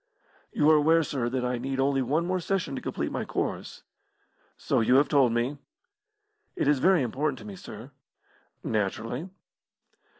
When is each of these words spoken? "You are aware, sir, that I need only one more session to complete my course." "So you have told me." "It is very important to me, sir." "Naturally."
"You 0.51 0.67
are 0.71 0.75
aware, 0.77 1.03
sir, 1.03 1.29
that 1.29 1.45
I 1.45 1.59
need 1.59 1.79
only 1.79 2.01
one 2.01 2.25
more 2.25 2.39
session 2.39 2.75
to 2.75 2.81
complete 2.81 3.11
my 3.11 3.23
course." 3.23 3.83
"So 4.57 4.79
you 4.79 4.95
have 4.95 5.07
told 5.07 5.31
me." 5.31 5.59
"It 6.55 6.67
is 6.67 6.79
very 6.79 7.03
important 7.03 7.37
to 7.37 7.45
me, 7.45 7.55
sir." 7.55 7.91
"Naturally." 8.63 9.29